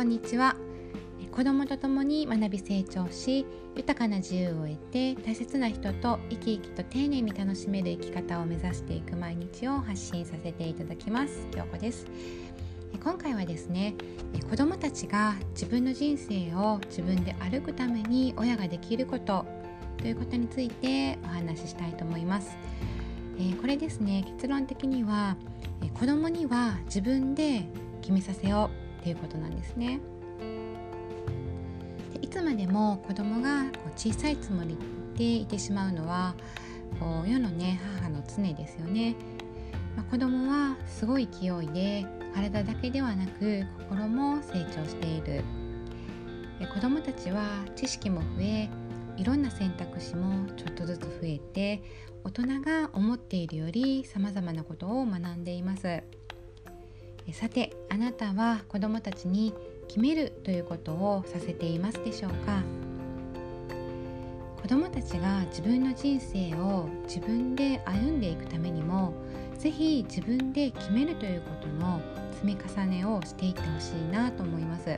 [0.00, 0.56] こんにちは。
[1.30, 3.44] 子供と共に学び成長し
[3.76, 11.46] 豊かな自由を得て大切な人と生き生きと丁寧に楽しめる生き方を目指していく毎日を発信させていただきます。
[11.50, 12.06] 京子です。
[13.04, 13.92] 今回はですね
[14.48, 19.44] 子供たちが自分の人生を自分で歩くために親ができること
[19.98, 22.56] ということについてお話ししたいと思います、
[23.38, 25.36] えこれですね結論的には
[25.92, 27.68] 子供には自分で
[28.00, 29.98] 決めさせようっていうことなんですね。
[32.12, 34.76] でいつまでも子供がこう小さいつもり
[35.16, 36.34] でいてしまうのは
[36.98, 39.16] こう世のね母の常ですよね、
[39.96, 45.42] まあ、子供はすごい勢いで体だけではなく心も成長している。
[46.74, 47.42] 子供たちは
[47.74, 48.68] 知識も増え
[49.16, 51.82] いろんな選択肢もちょっとずつ増えて
[52.22, 56.19] 大人が思っているよりさまざまなことを学んでいます。
[57.32, 59.54] さてあなたは子どもたちに
[59.88, 62.62] 決めるということをさせていますでしょうか？
[64.60, 69.14] 子どもたちが自分の人生を自分で歩んでいくためにも
[69.58, 72.00] 是非自分で決めるということの
[72.34, 74.96] 積み重ねをしていってほしいなと思います。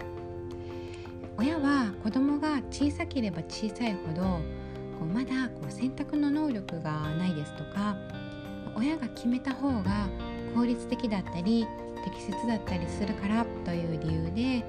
[1.39, 4.41] 親は子供が小さければ小さいほどこ
[5.03, 7.97] うまだこう選択の能力がないですとか
[8.77, 10.09] 親が決めた方が
[10.55, 11.67] 効率的だったり
[12.05, 14.65] 適切だったりするからという理由で、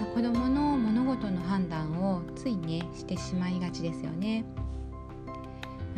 [0.00, 4.44] まあ、子どもの物事の判断をついねしてしまいがちですよね。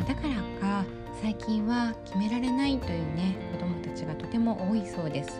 [0.07, 0.85] だからか
[1.21, 5.39] 最近は決められないというね子どもたちがとても多いそうです。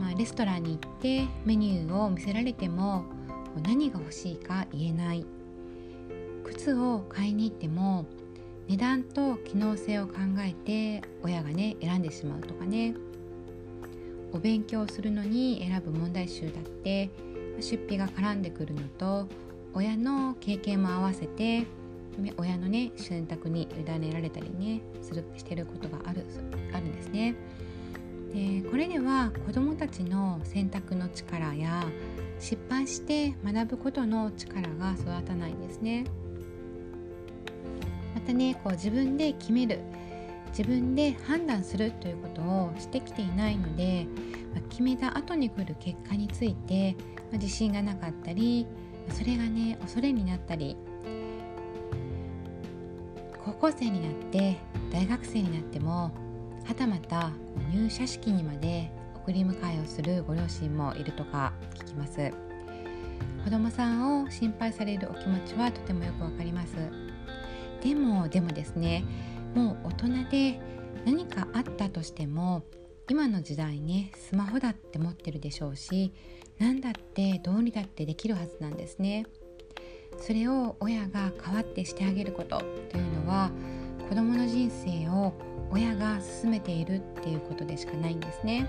[0.00, 3.04] まあ、レストランに行ってメニューを見せられても
[3.62, 5.24] 何が欲しいか言えない
[6.42, 8.04] 靴を買いに行っても
[8.68, 12.94] 値段と機能性を考えて親がね選んでしまうとかね
[14.34, 17.08] お勉強するのに選ぶ問題集だって
[17.60, 19.28] 出費が絡んでくるのと
[19.72, 21.66] 親の経験も合わせて
[22.36, 26.26] 親のね選択に委ねられたりねするしてることがある
[26.72, 27.34] あるんですね。
[28.32, 31.84] でこれでは子どもたちの選択の力や
[32.40, 36.04] 失敗して学ぶことの力が育たないんですね。
[38.16, 39.78] またねこう自分で決める
[40.56, 44.06] 自分で判断するということをしてきていないので、
[44.54, 46.94] ま、決めた後に来る結果について、
[47.32, 48.66] ま、自信がなかったり
[49.10, 50.76] それがね恐れになったり
[53.44, 54.56] 高校生になって
[54.92, 56.12] 大学生になっても
[56.64, 57.32] はたまた
[57.72, 62.30] 入社式にまで送り迎えをするご両親もいるとか聞きます。
[63.44, 66.74] 子供さんを心配されるお気持ちはとてもよくわかります。
[67.82, 69.04] でもでもですね
[69.54, 70.60] もう大人で
[71.04, 72.64] 何かあったとしても
[73.08, 76.12] 今の時代ねスマホだって持ってるでしょうし
[76.58, 79.26] 何だってどうにだってできるはずなんですね。
[80.20, 82.58] それを親が代わってしてあげること
[82.90, 83.50] というのは
[84.08, 85.32] 子供の人生を
[85.70, 88.66] 親が進めているっていうことでしかないんですね。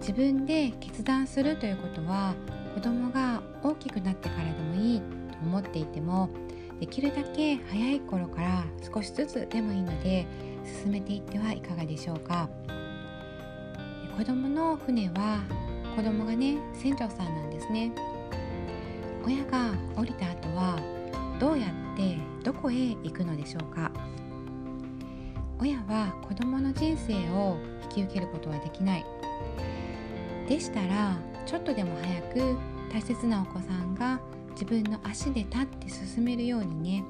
[0.00, 2.34] 自分で決断するということは
[2.74, 5.06] 子供が大きくなってからでもいいと
[5.42, 6.30] 思っていても
[6.80, 8.64] できるだけ早い頃から
[8.94, 10.26] 少しずつでもいいので
[10.82, 12.48] 進めていってはいかがでしょうか。
[14.16, 15.40] 子供の船は
[15.94, 17.92] 子供がね船長さんなんですね。
[19.24, 20.78] 親が降りた後は
[21.40, 23.90] どうやってどこへ行くのでしょうか。
[25.58, 29.06] 親は子供の人生を引き受けることはできない。
[30.48, 31.16] でしたら
[31.46, 32.22] ちょっとでも早
[32.54, 32.58] く
[32.92, 34.20] 大切なお子さんが
[34.56, 37.04] 自分の足で立って進めるようにね。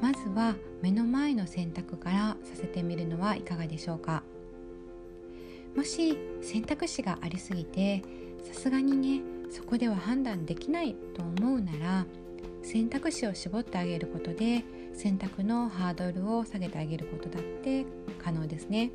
[0.00, 4.22] まずは目の前の選択からさせてみるのはいかがでしょうか。
[5.76, 8.02] もし選択肢がありすぎて
[8.42, 12.06] さすがにねそこでは判断できないと思うなら
[12.62, 14.64] 選択肢を絞ってあげることで
[14.94, 17.84] 選択のハードルを下げてあげることだって
[18.22, 18.90] 可能ですね。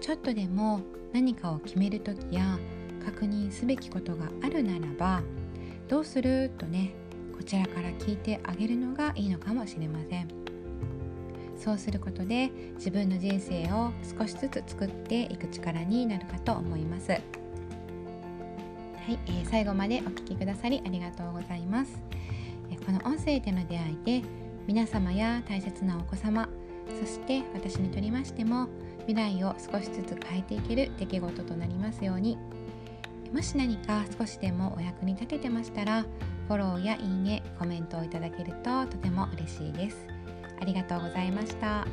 [0.00, 0.80] ちょっとでも
[1.12, 2.58] 何かを決める時や
[3.04, 5.22] 確認すべきことがあるならば
[5.88, 6.50] どうする？
[6.58, 6.92] とね
[7.36, 10.28] こちらから聞いてあげるのがいいのかもしれません。
[11.58, 17.10] そうすることで自分の人生を少しずつ作っていく力になるかと思います。
[17.10, 17.22] はい、
[19.26, 22.02] えー、最後までお聴きくださりありがとうございます、
[22.70, 24.28] えこの音声での出会いで
[24.66, 26.48] 皆様や大切なお子様
[27.00, 28.66] そして私にとりましても
[29.06, 32.36] 未来を少しずつ変えていける出来事となりますように。
[33.32, 40.06] もし何か少しでもお役に立ててましたらフォローやいいねコメントをいただけるととても嬉しいです。
[40.60, 41.86] ありがとうございました。